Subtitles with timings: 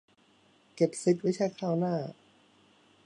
[0.75, 1.95] เก็บสิทธิ์ไว้ใช้คราวหน้า